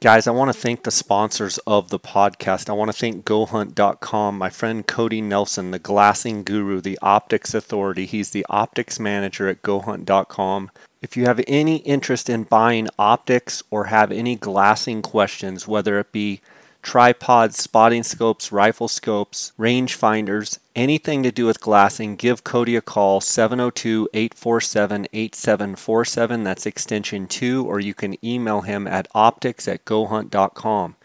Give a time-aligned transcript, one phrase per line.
[0.00, 2.70] Guys, I want to thank the sponsors of the podcast.
[2.70, 8.06] I want to thank GoHunt.com, my friend Cody Nelson, the glassing guru, the optics authority.
[8.06, 10.70] He's the optics manager at GoHunt.com.
[11.02, 16.12] If you have any interest in buying optics or have any glassing questions, whether it
[16.12, 16.42] be
[16.82, 22.80] tripods, spotting scopes, rifle scopes, range finders, anything to do with glassing, give Cody a
[22.80, 26.44] call 702 847 8747.
[26.44, 30.96] That's extension 2, or you can email him at optics at gohunt.com.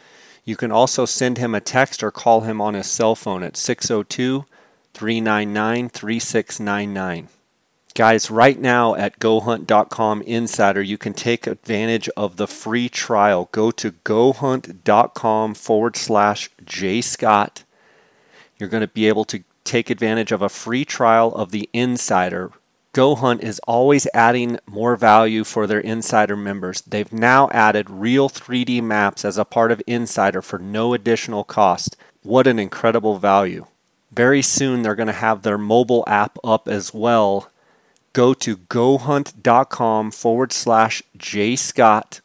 [0.45, 3.57] You can also send him a text or call him on his cell phone at
[3.57, 4.45] 602
[4.93, 7.29] 399 3699.
[7.95, 13.49] Guys, right now at GoHunt.com Insider, you can take advantage of the free trial.
[13.51, 17.63] Go to GoHunt.com forward slash J Scott.
[18.57, 22.51] You're going to be able to take advantage of a free trial of the Insider.
[22.95, 26.81] GoHunt is always adding more value for their Insider members.
[26.81, 31.95] They've now added real 3D maps as a part of Insider for no additional cost.
[32.23, 33.67] What an incredible value!
[34.11, 37.51] Very soon, they're going to have their mobile app up as well
[38.13, 42.21] go to gohunt.com forward slash jscott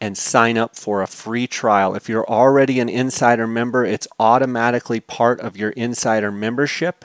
[0.00, 1.94] and sign up for a free trial.
[1.94, 7.04] If you're already an insider member, it's automatically part of your insider membership.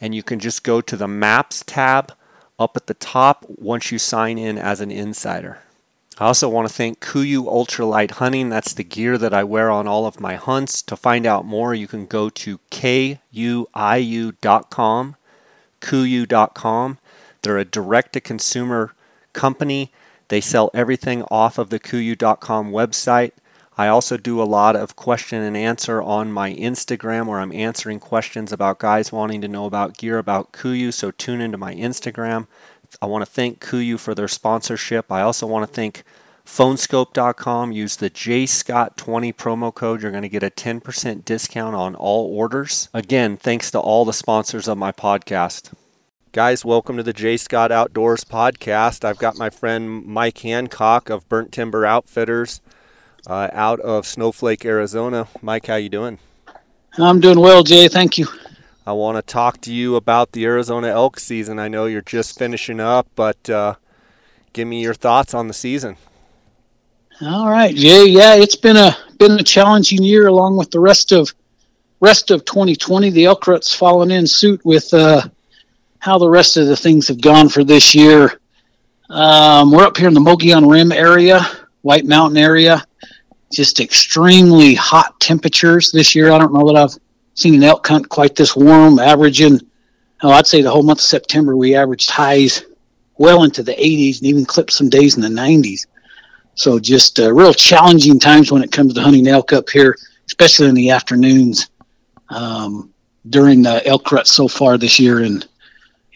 [0.00, 2.12] And you can just go to the Maps tab
[2.58, 5.60] up at the top once you sign in as an insider.
[6.18, 8.48] I also want to thank Kuiu Ultralight Hunting.
[8.48, 10.82] That's the gear that I wear on all of my hunts.
[10.82, 13.16] To find out more, you can go to kuiu.com,
[15.80, 16.98] kuiu.com.
[17.42, 18.94] They're a direct to consumer
[19.32, 19.92] company.
[20.28, 23.32] They sell everything off of the kuiu.com website.
[23.78, 28.00] I also do a lot of question and answer on my Instagram where I'm answering
[28.00, 30.92] questions about guys wanting to know about gear about Kuiu.
[30.92, 32.48] So tune into my Instagram.
[33.00, 35.12] I want to thank Kuiu for their sponsorship.
[35.12, 36.02] I also want to thank
[36.44, 37.70] phoneskope.com.
[37.70, 40.02] Use the JScott20 promo code.
[40.02, 42.88] You're going to get a 10% discount on all orders.
[42.92, 45.72] Again, thanks to all the sponsors of my podcast.
[46.32, 49.02] Guys, welcome to the J Scott Outdoors podcast.
[49.02, 52.60] I've got my friend Mike Hancock of Burnt Timber Outfitters
[53.26, 55.26] uh, out of Snowflake, Arizona.
[55.40, 56.18] Mike, how you doing?
[56.98, 57.88] I'm doing well, Jay.
[57.88, 58.26] Thank you.
[58.86, 61.58] I want to talk to you about the Arizona elk season.
[61.58, 63.76] I know you're just finishing up, but uh,
[64.52, 65.96] give me your thoughts on the season.
[67.22, 68.04] All right, Jay.
[68.04, 71.34] Yeah, it's been a been a challenging year, along with the rest of
[72.00, 73.08] rest of 2020.
[73.08, 75.22] The elk rut's fallen in suit with uh,
[75.98, 78.40] how the rest of the things have gone for this year.
[79.10, 81.40] Um, we're up here in the Mogollon Rim area,
[81.82, 82.84] White Mountain area.
[83.52, 86.30] Just extremely hot temperatures this year.
[86.30, 86.98] I don't know that I've
[87.34, 89.60] seen an elk hunt quite this warm, averaging,
[90.22, 92.64] oh, I'd say the whole month of September we averaged highs
[93.16, 95.86] well into the 80s and even clipped some days in the 90s.
[96.54, 100.68] So just uh, real challenging times when it comes to hunting elk up here, especially
[100.68, 101.70] in the afternoons
[102.30, 102.92] um,
[103.30, 105.20] during the elk rut so far this year.
[105.20, 105.46] And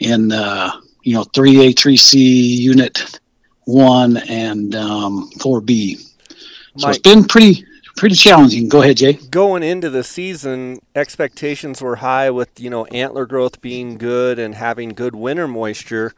[0.02, 3.20] in uh, you know 3A, 3C, Unit
[3.64, 5.96] One, and um, 4B.
[5.98, 7.64] So Mike, it's been pretty
[7.96, 8.68] pretty challenging.
[8.68, 9.14] Go ahead, Jay.
[9.14, 14.54] Going into the season, expectations were high with you know antler growth being good and
[14.54, 16.14] having good winter moisture,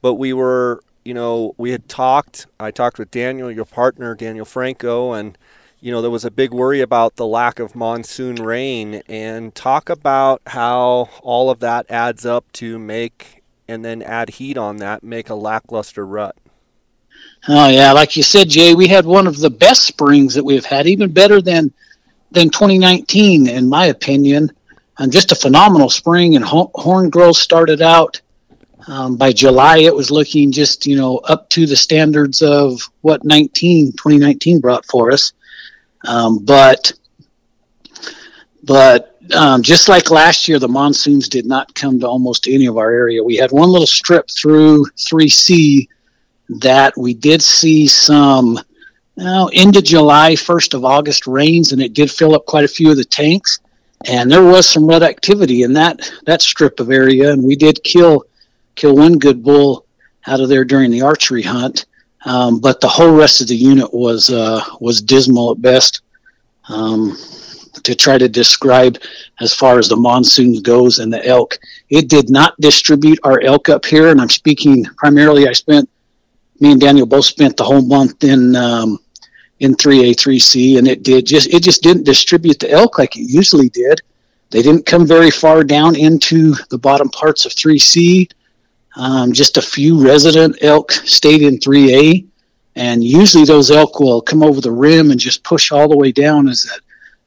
[0.00, 2.46] but we were you know we had talked.
[2.58, 5.36] I talked with Daniel, your partner, Daniel Franco, and
[5.82, 9.90] you know, there was a big worry about the lack of monsoon rain and talk
[9.90, 15.02] about how all of that adds up to make and then add heat on that,
[15.02, 16.36] make a lackluster rut.
[17.48, 20.64] Oh yeah, like you said, Jay, we had one of the best springs that we've
[20.64, 21.72] had, even better than
[22.30, 24.52] than 2019, in my opinion.
[24.98, 28.20] And just a phenomenal spring, and horn growth started out.
[28.86, 33.24] Um, by July, it was looking just you know up to the standards of what
[33.24, 35.32] 19 2019 brought for us.
[36.06, 36.92] Um, but
[38.64, 42.76] but um, just like last year, the monsoons did not come to almost any of
[42.76, 43.22] our area.
[43.22, 45.88] We had one little strip through 3C
[46.60, 48.58] that we did see some
[49.16, 52.68] you know, into July, 1st of August rains, and it did fill up quite a
[52.68, 53.60] few of the tanks.
[54.06, 57.84] And there was some red activity in that that strip of area, and we did
[57.84, 58.24] kill
[58.74, 59.86] kill one good bull
[60.26, 61.86] out of there during the archery hunt.
[62.24, 66.02] Um, but the whole rest of the unit was uh, was dismal at best.
[66.68, 67.16] Um,
[67.84, 68.98] to try to describe
[69.40, 71.58] as far as the monsoons goes and the elk,
[71.90, 75.48] it did not distribute our elk up here, and I'm speaking primarily.
[75.48, 75.88] I spent
[76.60, 78.98] me and Daniel both spent the whole month in um,
[79.58, 83.28] in 3A 3C, and it did just it just didn't distribute the elk like it
[83.28, 84.00] usually did.
[84.50, 88.30] They didn't come very far down into the bottom parts of 3C.
[88.96, 92.26] Um, just a few resident elk stayed in 3A.
[92.76, 96.12] and usually those elk will come over the rim and just push all the way
[96.12, 96.80] down as it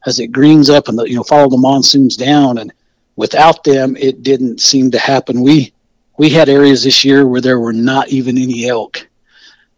[0.06, 2.58] as it greens up and the, you know follow the monsoons down.
[2.58, 2.72] And
[3.16, 5.42] without them, it didn't seem to happen.
[5.42, 5.72] We
[6.16, 9.06] we had areas this year where there were not even any elk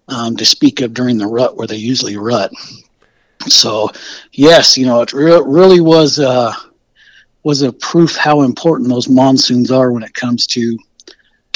[0.08, 2.52] um, to speak of during the rut where they usually rut.
[3.46, 3.88] So,
[4.32, 6.52] yes, you know, it re- really was uh,
[7.42, 10.78] was a proof how important those monsoons are when it comes to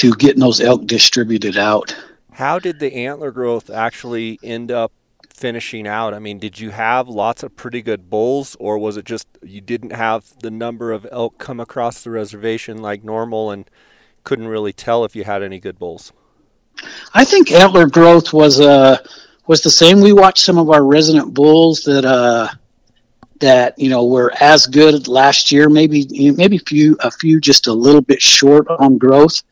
[0.02, 1.94] to getting those elk distributed out.
[2.32, 4.90] How did the antler growth actually end up
[5.32, 6.12] finishing out?
[6.12, 9.60] I mean, did you have lots of pretty good bulls, or was it just you
[9.60, 13.70] didn't have the number of elk come across the reservation like normal and
[14.24, 16.12] couldn't really tell if you had any good bulls?
[17.14, 18.98] I think antler growth was uh
[19.46, 20.00] was the same.
[20.00, 22.48] We watched some of our resident bulls that uh
[23.38, 27.68] that you know were as good last year, maybe maybe a few a few just
[27.68, 29.44] a little bit short on growth,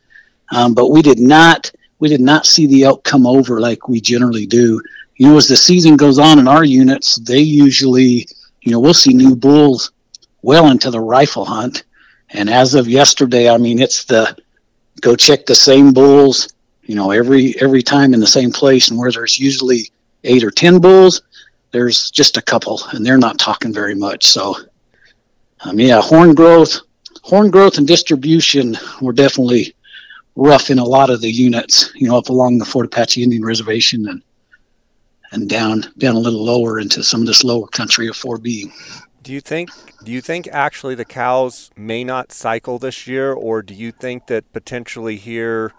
[0.50, 4.00] um, but we did not we did not see the elk come over like we
[4.00, 4.80] generally do.
[5.16, 8.26] You know, as the season goes on in our units, they usually
[8.62, 9.92] you know we'll see new bulls
[10.42, 11.84] well into the rifle hunt,
[12.30, 14.36] and as of yesterday, I mean it's the
[15.00, 16.52] go check the same bulls
[16.82, 18.88] you know every every time in the same place.
[18.88, 19.90] And where there's usually
[20.24, 21.22] eight or ten bulls
[21.72, 24.26] there's just a couple and they're not talking very much.
[24.26, 24.56] So
[25.60, 26.80] um, yeah horn growth
[27.22, 29.74] horn growth and distribution were definitely
[30.36, 33.44] rough in a lot of the units you know up along the fort apache indian
[33.44, 34.22] reservation and
[35.32, 38.72] and down down a little lower into some of this lower country of 4b
[39.22, 39.70] do you think
[40.04, 44.26] do you think actually the cows may not cycle this year or do you think
[44.28, 45.72] that potentially here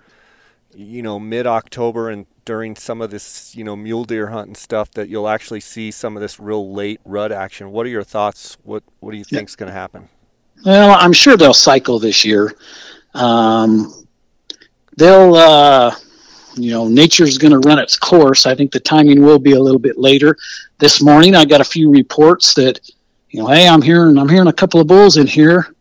[0.76, 4.58] you know, mid October and during some of this, you know, mule deer hunt and
[4.58, 7.72] stuff that you'll actually see some of this real late rut action.
[7.72, 8.58] What are your thoughts?
[8.64, 10.10] What what do you think is going to happen?
[10.66, 12.56] Well, I'm sure they'll cycle this year.
[13.14, 14.01] Um,
[14.98, 15.96] they'll, uh,
[16.56, 18.46] you know, nature's going to run its course.
[18.46, 20.38] I think the timing will be a little bit later.
[20.80, 22.80] This morning, I got a few reports that,
[23.30, 25.74] you know, hey, I'm hearing I'm hearing a couple of bulls in here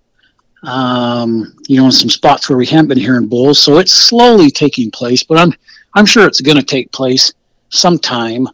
[0.62, 3.58] um, you know, in some spots where we haven't been hearing bulls.
[3.58, 5.52] So it's slowly taking place, but I'm
[5.94, 7.32] I'm sure it's going to take place
[7.70, 8.46] sometime.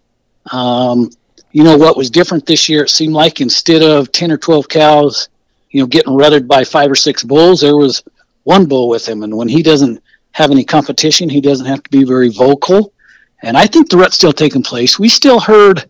[0.53, 1.11] Um,
[1.53, 2.85] you know what was different this year?
[2.85, 5.29] It seemed like instead of ten or twelve cows,
[5.71, 8.03] you know, getting rutted by five or six bulls, there was
[8.45, 10.03] one bull with him, and when he doesn't
[10.37, 12.93] have any competition, he doesn't have to be very vocal.
[13.43, 14.99] And I think the rut's still taking place.
[14.99, 15.89] We still heard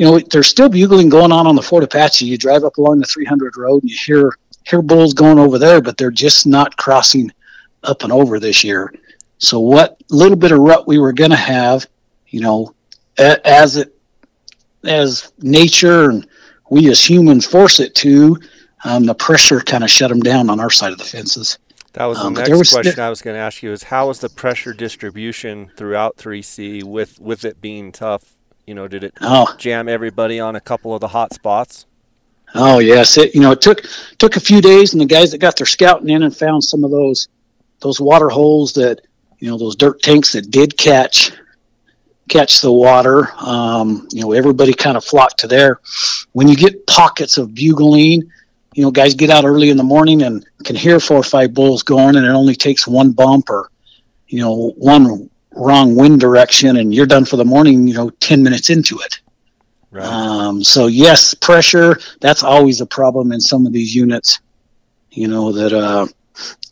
[0.00, 2.24] you know, there's still bugling going on on the Fort Apache.
[2.24, 4.32] You drive up along the 300 road and you hear
[4.64, 7.30] hear bulls going over there, but they're just not crossing
[7.82, 8.94] up and over this year.
[9.36, 11.86] So what little bit of rut we were going to have,
[12.28, 12.74] you know,
[13.18, 13.94] as it
[14.84, 16.26] as nature and
[16.70, 18.38] we as humans force it to,
[18.84, 21.58] um, the pressure kind of shut them down on our side of the fences.
[21.94, 23.84] That was the um, next was question st- I was going to ask you: is
[23.84, 28.34] how was the pressure distribution throughout 3C with with it being tough?
[28.66, 29.54] You know, did it oh.
[29.58, 31.86] jam everybody on a couple of the hot spots?
[32.54, 33.82] Oh yes, it you know it took
[34.18, 36.84] took a few days, and the guys that got their scouting in and found some
[36.84, 37.28] of those
[37.80, 39.00] those water holes that
[39.38, 41.32] you know those dirt tanks that did catch
[42.28, 43.28] catch the water.
[43.38, 45.80] Um, you know everybody kind of flocked to there.
[46.32, 48.30] When you get pockets of bugling,
[48.74, 51.54] you know guys get out early in the morning and can hear four or five
[51.54, 53.70] bulls going, and it only takes one bump or
[54.28, 57.86] you know one wrong wind direction, and you're done for the morning.
[57.86, 59.20] You know ten minutes into it.
[59.90, 60.06] Right.
[60.06, 64.40] Um, so yes, pressure that's always a problem in some of these units.
[65.10, 66.06] You know that uh,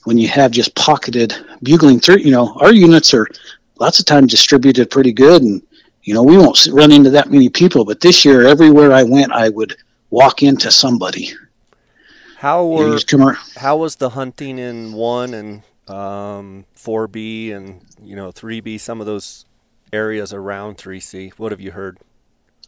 [0.04, 3.26] when you have just pocketed bugling through, you know our units are
[3.80, 5.60] lots of times distributed pretty good, and
[6.04, 7.84] you know we won't run into that many people.
[7.84, 9.76] But this year, everywhere I went, I would
[10.10, 11.32] walk into somebody.
[12.38, 12.96] How were
[13.56, 18.78] how was the hunting in one and um, 4B and you know 3B?
[18.78, 19.44] Some of those
[19.92, 21.32] areas around 3C.
[21.32, 21.98] What have you heard?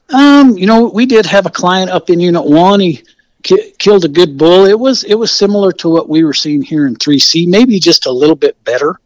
[0.08, 2.80] Um, you know, we did have a client up in Unit One.
[2.80, 3.04] He
[3.44, 4.66] ki- killed a good bull.
[4.66, 8.06] It was it was similar to what we were seeing here in 3C, maybe just
[8.06, 8.98] a little bit better.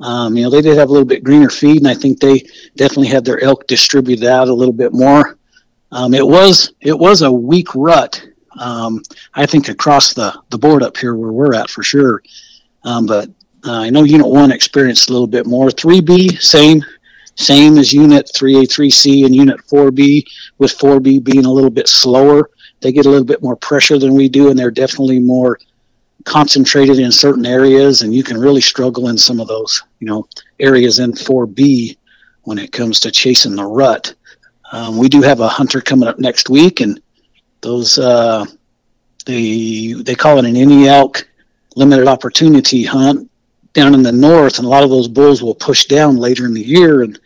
[0.00, 2.42] Um, you know, they did have a little bit greener feed, and I think they
[2.74, 5.38] definitely had their elk distributed out a little bit more.
[5.92, 8.26] Um, it was it was a weak rut.
[8.58, 9.02] Um,
[9.34, 12.22] I think across the the board up here where we're at for sure.
[12.84, 13.28] Um, but
[13.66, 15.70] uh, I know Unit One experienced a little bit more.
[15.70, 16.82] Three B same
[17.36, 20.24] same as Unit 3A3C and Unit 4B,
[20.58, 22.50] with 4B being a little bit slower.
[22.80, 25.58] They get a little bit more pressure than we do, and they're definitely more
[26.24, 30.26] concentrated in certain areas, and you can really struggle in some of those, you know,
[30.60, 31.96] areas in 4B
[32.42, 34.14] when it comes to chasing the rut.
[34.72, 37.00] Um, we do have a hunter coming up next week, and
[37.64, 38.44] those uh,
[39.26, 41.26] they they call it an any elk
[41.74, 43.28] limited opportunity hunt
[43.72, 46.54] down in the north, and a lot of those bulls will push down later in
[46.54, 47.02] the year.
[47.02, 47.18] And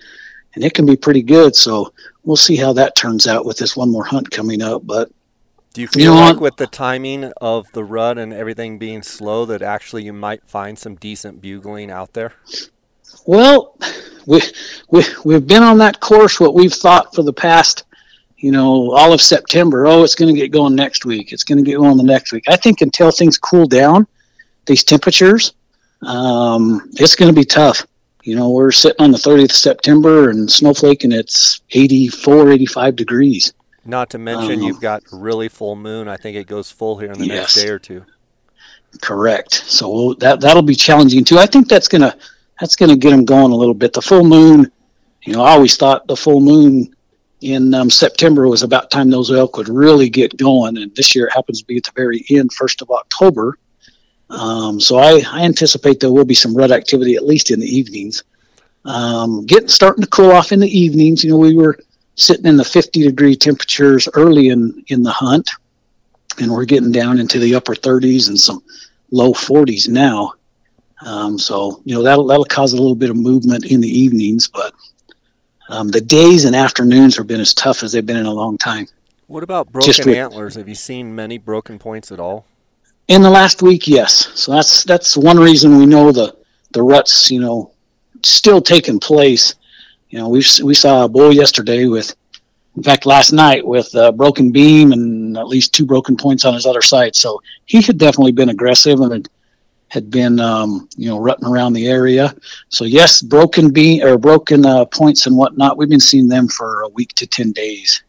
[0.54, 1.54] and it can be pretty good.
[1.54, 1.92] So
[2.24, 4.86] we'll see how that turns out with this one more hunt coming up.
[4.86, 5.10] But
[5.74, 9.02] do you feel you know, like with the timing of the rut and everything being
[9.02, 12.32] slow that actually you might find some decent bugling out there?
[13.26, 13.76] Well,
[14.26, 14.42] we,
[14.90, 17.84] we, we've been on that course, what we've thought for the past,
[18.38, 19.86] you know, all of September.
[19.86, 21.32] Oh, it's going to get going next week.
[21.32, 22.44] It's going to get going the next week.
[22.48, 24.06] I think until things cool down,
[24.66, 25.54] these temperatures,
[26.02, 27.84] um, it's going to be tough.
[28.22, 32.96] You know, we're sitting on the 30th of September and snowflake and it's 84, 85
[32.96, 33.52] degrees.
[33.84, 36.08] Not to mention, um, you've got really full moon.
[36.08, 37.36] I think it goes full here in the yes.
[37.36, 38.04] next day or two.
[39.00, 39.54] Correct.
[39.54, 41.38] So that that'll be challenging too.
[41.38, 42.16] I think that's gonna
[42.60, 43.92] that's gonna get them going a little bit.
[43.92, 44.70] The full moon,
[45.22, 46.94] you know, I always thought the full moon
[47.40, 51.26] in um, September was about time those elk would really get going, and this year
[51.26, 53.58] it happens to be at the very end, first of October.
[54.30, 57.66] Um, so I, I, anticipate there will be some rut activity at least in the
[57.66, 58.24] evenings.
[58.84, 61.24] Um, getting starting to cool off in the evenings.
[61.24, 61.78] You know, we were
[62.14, 65.48] sitting in the 50 degree temperatures early in, in the hunt,
[66.38, 68.62] and we're getting down into the upper 30s and some
[69.10, 70.34] low 40s now.
[71.06, 74.48] Um, so you know that'll that'll cause a little bit of movement in the evenings,
[74.48, 74.74] but
[75.68, 78.58] um, the days and afternoons have been as tough as they've been in a long
[78.58, 78.86] time.
[79.26, 80.54] What about broken with, antlers?
[80.54, 82.46] Have you seen many broken points at all?
[83.08, 84.30] In the last week, yes.
[84.34, 86.36] So that's that's one reason we know the
[86.72, 87.72] the ruts, you know,
[88.22, 89.54] still taking place
[90.10, 92.14] you know, we we saw a bull yesterday with,
[92.76, 96.54] in fact, last night with a broken beam and at least two broken points on
[96.54, 97.14] his other side.
[97.14, 99.28] So he had definitely been aggressive and
[99.88, 102.34] had, been, um, you know, rutting around the area.
[102.68, 105.76] So yes, broken beam or broken uh, points and whatnot.
[105.76, 108.02] We've been seeing them for a week to ten days,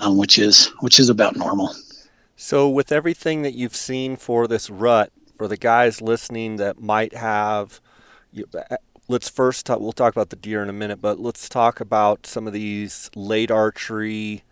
[0.00, 1.74] um, which is which is about normal.
[2.36, 7.14] So with everything that you've seen for this rut, for the guys listening that might
[7.14, 7.80] have
[9.10, 12.26] let's first talk, we'll talk about the deer in a minute, but let's talk about
[12.26, 14.44] some of these late archery,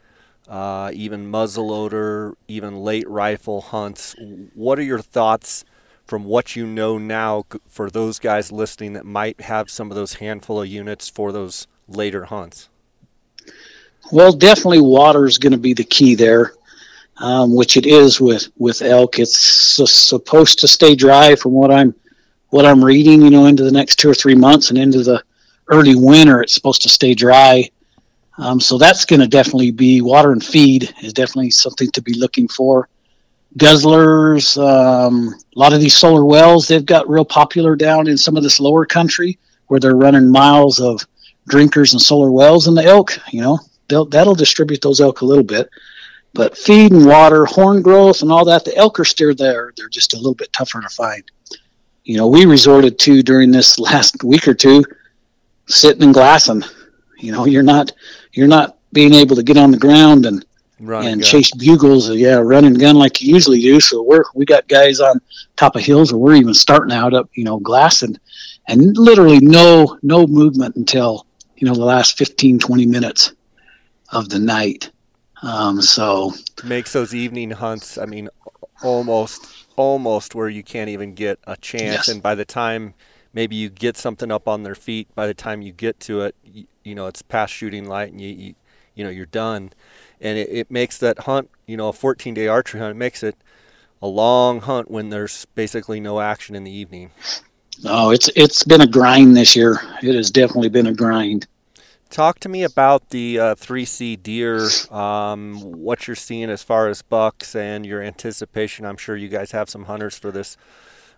[0.48, 4.16] uh, even muzzleloader, even late rifle hunts.
[4.54, 5.64] What are your thoughts
[6.08, 10.14] from what you know now for those guys listening that might have some of those
[10.14, 12.70] handful of units for those later hunts?
[14.10, 16.54] Well, definitely water is going to be the key there,
[17.18, 19.18] um, which it is with with elk.
[19.18, 21.94] It's supposed to stay dry, from what I'm
[22.48, 25.22] what I'm reading, you know, into the next two or three months and into the
[25.68, 27.70] early winter, it's supposed to stay dry.
[28.38, 32.14] Um, so that's going to definitely be water and feed is definitely something to be
[32.14, 32.88] looking for.
[33.56, 38.36] Guzzlers, um, a lot of these solar wells, they've got real popular down in some
[38.36, 41.00] of this lower country where they're running miles of
[41.48, 43.18] drinkers and solar wells in the elk.
[43.32, 45.70] You know, they'll, that'll distribute those elk a little bit.
[46.34, 49.72] But feed and water, horn growth, and all that, the elk are still there.
[49.76, 51.24] They're just a little bit tougher to find
[52.08, 54.82] you know, we resorted to during this last week or two,
[55.66, 56.64] sitting and glassing.
[57.18, 57.92] You know, you're not
[58.32, 60.44] you're not being able to get on the ground and
[60.80, 62.10] run and, and chase bugles.
[62.10, 63.80] Yeah, run and gun like you usually do.
[63.80, 65.20] So we're we got guys on
[65.56, 68.18] top of hills, or we're even starting out up, you know, glassing,
[68.66, 73.32] and literally no no movement until you know the last 15, 20 minutes
[74.12, 74.90] of the night.
[75.42, 77.98] Um, so makes those evening hunts.
[77.98, 78.28] I mean,
[78.82, 81.82] almost almost where you can't even get a chance.
[81.82, 82.08] Yes.
[82.08, 82.94] And by the time
[83.32, 86.34] maybe you get something up on their feet, by the time you get to it,
[86.44, 88.54] you, you know, it's past shooting light and you, you,
[88.94, 89.70] you know, you're done.
[90.20, 93.22] And it, it makes that hunt, you know, a 14 day archery hunt, it makes
[93.22, 93.36] it
[94.00, 97.10] a long hunt when there's basically no action in the evening.
[97.84, 99.78] Oh, it's it's been a grind this year.
[100.02, 101.46] It has definitely been a grind.
[102.10, 107.02] Talk to me about the uh, 3C deer, um, what you're seeing as far as
[107.02, 108.86] bucks and your anticipation.
[108.86, 110.56] I'm sure you guys have some hunters for this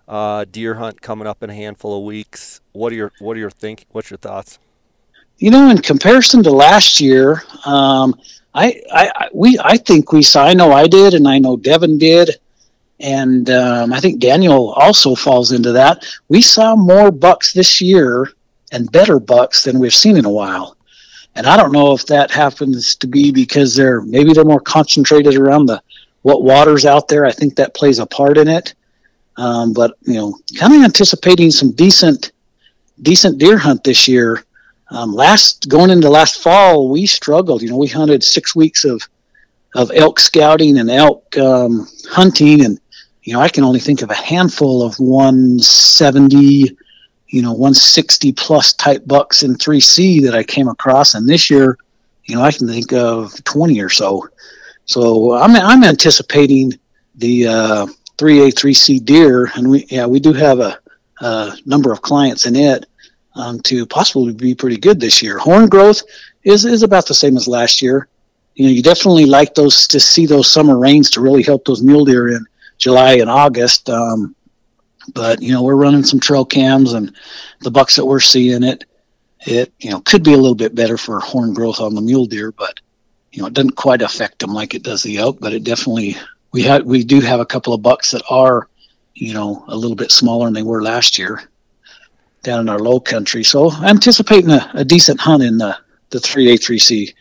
[0.08, 2.60] uh, deer hunt coming up in a handful of weeks.
[2.72, 3.86] What are your what are your think?
[3.92, 4.58] What's your thoughts?
[5.38, 8.14] You know, in comparison to last year, um,
[8.54, 10.44] I, I we I think we saw.
[10.44, 12.30] I know I did, and I know Devin did,
[12.98, 16.04] and um, I think Daniel also falls into that.
[16.28, 18.32] We saw more bucks this year
[18.72, 20.76] and better bucks than we've seen in a while.
[21.34, 25.36] And I don't know if that happens to be because they're maybe they're more concentrated
[25.36, 25.80] around the
[26.22, 27.24] what waters out there.
[27.24, 28.74] I think that plays a part in it.
[29.36, 32.32] Um, but you know, kind of anticipating some decent
[33.02, 34.44] decent deer hunt this year.
[34.90, 37.62] Um, last going into last fall, we struggled.
[37.62, 39.02] You know, we hunted six weeks of
[39.74, 42.80] of elk scouting and elk um, hunting, and
[43.22, 46.76] you know, I can only think of a handful of 170
[47.30, 51.78] you know 160 plus type bucks in 3C that I came across, and this year,
[52.24, 54.28] you know, I can think of 20 or so.
[54.84, 56.78] So I'm I'm anticipating
[57.14, 57.86] the uh,
[58.18, 60.78] 3A 3C deer, and we yeah we do have a,
[61.20, 62.86] a number of clients in it.
[63.40, 65.38] Um, to possibly be pretty good this year.
[65.38, 66.02] Horn growth
[66.44, 68.08] is is about the same as last year.
[68.54, 71.82] You know, you definitely like those to see those summer rains to really help those
[71.82, 72.44] mule deer in
[72.78, 73.88] July and August.
[73.88, 74.34] Um,
[75.14, 77.14] but you know, we're running some trail cams and
[77.60, 78.84] the bucks that we're seeing it,
[79.46, 82.26] it you know could be a little bit better for horn growth on the mule
[82.26, 82.80] deer, but
[83.32, 85.38] you know it doesn't quite affect them like it does the elk.
[85.40, 86.16] But it definitely
[86.52, 88.68] we had we do have a couple of bucks that are
[89.14, 91.49] you know a little bit smaller than they were last year
[92.42, 93.44] down in our low country.
[93.44, 95.76] So anticipating a, a decent hunt in the
[96.10, 97.14] the 3A3C.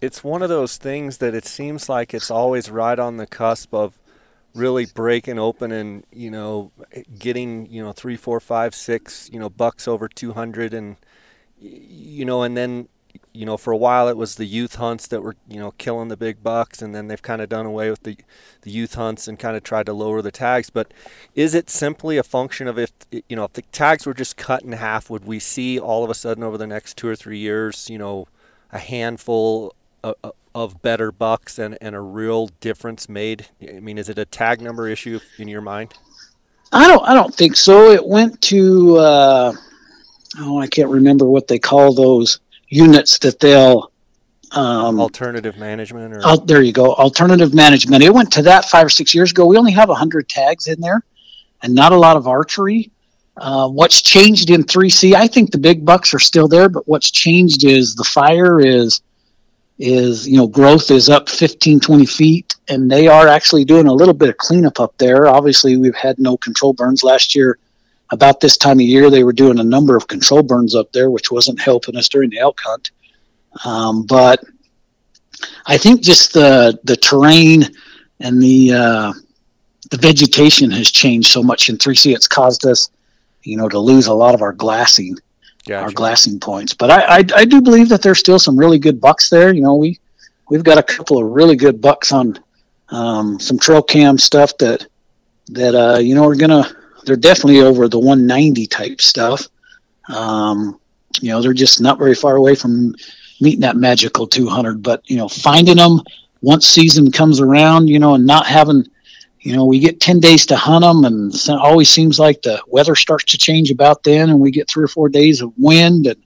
[0.00, 3.72] It's one of those things that it seems like it's always right on the cusp
[3.72, 3.98] of
[4.54, 6.72] really breaking open and you know
[7.18, 10.96] getting you know three four five six you know bucks over 200 and
[11.60, 12.88] you know and then
[13.32, 16.08] you know for a while it was the youth hunts that were you know killing
[16.08, 18.16] the big bucks and then they've kind of done away with the
[18.62, 20.92] the youth hunts and kind of tried to lower the tags but
[21.34, 24.62] is it simply a function of if you know if the tags were just cut
[24.62, 27.38] in half would we see all of a sudden over the next two or three
[27.38, 28.26] years you know
[28.72, 30.14] a handful of,
[30.54, 33.46] of better bucks and, and a real difference made?
[33.62, 35.94] I mean, is it a tag number issue in your mind?
[36.72, 37.02] I don't.
[37.06, 37.90] I don't think so.
[37.90, 39.52] It went to uh,
[40.40, 43.90] oh, I can't remember what they call those units that they'll
[44.52, 46.20] um, alternative management or?
[46.24, 48.02] Oh, there you go alternative management.
[48.02, 49.46] It went to that five or six years ago.
[49.46, 51.02] We only have 100 tags in there
[51.62, 52.90] and not a lot of archery.
[53.36, 57.08] Uh, what's changed in 3c i think the big bucks are still there but what's
[57.08, 59.00] changed is the fire is
[59.78, 63.92] is you know growth is up 15 20 feet and they are actually doing a
[63.92, 65.28] little bit of cleanup up there.
[65.28, 67.58] Obviously we've had no control burns last year
[68.10, 71.10] about this time of year they were doing a number of control burns up there
[71.10, 72.90] which wasn't helping us during the elk hunt
[73.64, 74.42] um, but
[75.66, 77.64] i think just the the terrain
[78.20, 79.12] and the uh,
[79.90, 82.90] the vegetation has changed so much in 3c it's caused us
[83.42, 85.16] you know to lose a lot of our glassing
[85.68, 85.84] gotcha.
[85.84, 86.74] our glassing points.
[86.74, 89.52] But I, I, I do believe that there's still some really good bucks there.
[89.52, 89.98] You know, we
[90.48, 92.38] we've got a couple of really good bucks on
[92.88, 94.86] um, some trail cam stuff that
[95.48, 96.68] that uh, you know we're gonna
[97.08, 99.48] they're definitely over the 190 type stuff.
[100.08, 100.78] Um,
[101.20, 102.94] you know, they're just not very far away from
[103.40, 104.82] meeting that magical 200.
[104.82, 106.00] But you know, finding them
[106.42, 108.86] once season comes around, you know, and not having
[109.40, 112.60] you know, we get 10 days to hunt them, and it always seems like the
[112.66, 116.06] weather starts to change about then, and we get three or four days of wind,
[116.06, 116.22] and,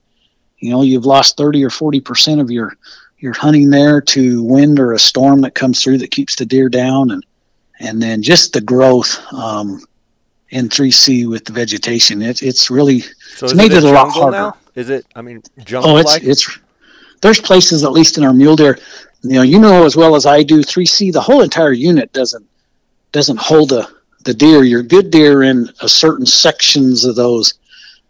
[0.59, 2.77] you know, you've lost 30 or 40% of your,
[3.19, 6.69] your hunting there to wind or a storm that comes through that keeps the deer
[6.69, 7.25] down, and,
[7.81, 9.81] and then just the growth um,
[10.53, 12.23] in 3C with the vegetation.
[12.23, 14.37] It, it's really so it's made it, it a lot harder.
[14.37, 14.57] Now?
[14.75, 16.59] Is it, I mean, jungle Oh, it's, it's,
[17.23, 18.79] there's places, at least in our mule deer,
[19.23, 22.47] you know, you know as well as I do, 3C, the whole entire unit doesn't
[23.13, 23.87] doesn't hold a,
[24.25, 24.65] the deer.
[24.65, 27.55] Your good deer in a certain sections of those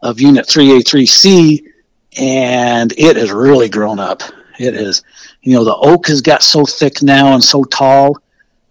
[0.00, 1.64] of Unit 3A3C,
[2.18, 4.22] and it has really grown up.
[4.58, 5.02] It is,
[5.42, 8.18] you know, the oak has got so thick now and so tall.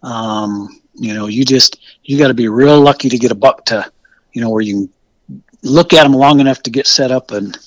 [0.04, 3.66] Um, you know, you just you got to be real lucky to get a buck
[3.66, 3.90] to,
[4.34, 4.88] you know, where you
[5.30, 7.58] can look at them long enough to get set up and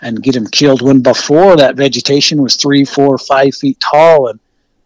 [0.00, 0.82] and get him killed.
[0.82, 4.38] When before that vegetation was three, four, five feet tall, and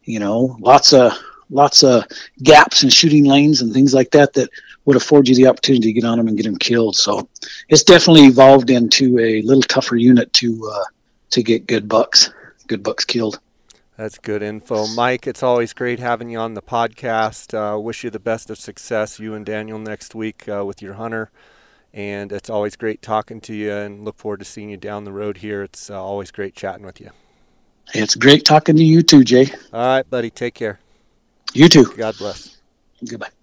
[0.05, 1.13] you know, lots of
[1.51, 2.05] lots of
[2.43, 4.51] gaps and shooting lanes and things like that that
[4.85, 6.97] would afford you the opportunity to get on them and get them killed.
[6.97, 7.29] So
[7.69, 10.85] it's definitely evolved into a little tougher unit to uh,
[11.31, 12.31] to get good bucks,
[12.67, 13.41] good bucks killed.
[13.99, 15.27] That's good info, Mike.
[15.27, 17.53] It's always great having you on the podcast.
[17.53, 20.95] Uh, wish you the best of success, you and Daniel, next week uh, with your
[20.95, 21.33] hunter.
[21.93, 25.11] And it's always great talking to you, and look forward to seeing you down the
[25.13, 25.65] road here.
[25.65, 27.11] It's uh, always great chatting with you.
[27.93, 29.51] It's great talking to you too, Jay.
[29.73, 30.31] All right, buddy.
[30.31, 30.79] Take care.
[31.53, 31.93] You too.
[31.97, 32.57] God bless.
[33.05, 33.38] Goodbye.